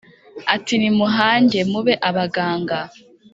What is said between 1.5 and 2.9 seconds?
mube abaganga